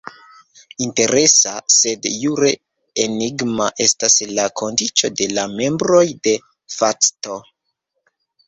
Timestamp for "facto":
6.79-7.39